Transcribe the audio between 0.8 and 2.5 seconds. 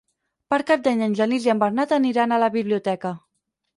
d'Any en Genís i en Bernat aniran a la